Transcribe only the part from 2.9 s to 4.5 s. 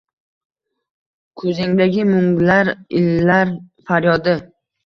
iillar faryodi